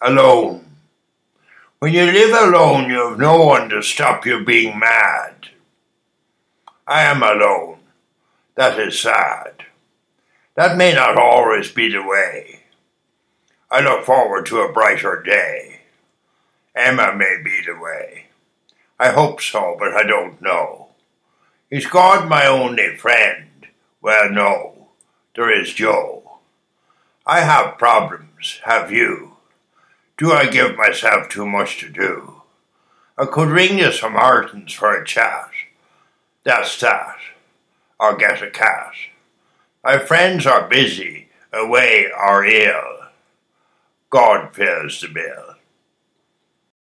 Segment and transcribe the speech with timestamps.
[0.00, 0.64] alone.
[1.78, 5.48] When you live alone, you have no one to stop you being mad.
[6.86, 7.78] I am alone.
[8.54, 9.64] That is sad.
[10.56, 12.60] That may not always be the way.
[13.70, 15.80] I look forward to a brighter day.
[16.74, 18.26] Emma may be the way.
[18.98, 20.88] I hope so, but I don't know.
[21.70, 23.48] Is God my only friend?
[24.02, 24.88] Well, no.
[25.34, 26.38] There is Joe.
[27.26, 29.36] I have problems, have you?
[30.20, 32.42] Do I give myself too much to do?
[33.16, 35.48] I could ring you some Martins for a chat.
[36.44, 37.16] That's that.
[37.98, 38.92] Or get a cat.
[39.82, 43.08] My friends are busy, away or ill.
[44.10, 45.54] God pays the bill.